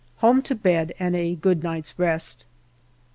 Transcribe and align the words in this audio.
Home 0.15 0.41
to 0.41 0.55
bed 0.55 0.95
and 0.97 1.15
a 1.15 1.35
good 1.35 1.61
night's 1.61 1.93
rest. 1.99 2.45